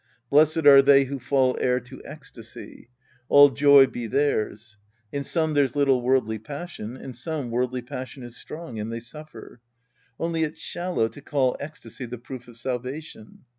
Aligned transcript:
Blessed 0.31 0.65
are 0.65 0.81
they 0.81 1.03
who 1.03 1.19
fall 1.19 1.55
heir 1.61 1.79
to 1.81 2.01
ecstasy. 2.03 2.89
All 3.29 3.51
joy 3.51 3.85
be 3.85 4.07
theirs. 4.07 4.79
In 5.11 5.23
some 5.23 5.53
there's 5.53 5.75
little 5.75 6.01
worldly 6.01 6.39
passion, 6.39 6.97
in 6.97 7.13
some 7.13 7.51
worldly 7.51 7.83
passion 7.83 8.23
is 8.23 8.35
strong, 8.35 8.79
and 8.79 8.91
they 8.91 8.99
suffer. 8.99 9.61
Only 10.19 10.41
it's 10.41 10.59
shallow 10.59 11.07
to 11.07 11.21
call 11.21 11.55
ecstasy 11.59 12.07
the 12.07 12.17
proof 12.17 12.47
of 12.47 12.57
salvation. 12.57 13.45